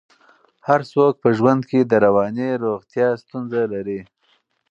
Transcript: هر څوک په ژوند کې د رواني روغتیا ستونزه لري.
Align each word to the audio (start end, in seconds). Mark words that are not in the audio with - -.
هر 0.67 0.81
څوک 0.91 1.13
په 1.23 1.29
ژوند 1.37 1.61
کې 1.69 1.79
د 1.83 1.93
رواني 2.05 2.49
روغتیا 2.63 3.07
ستونزه 3.23 3.61
لري. 3.73 4.01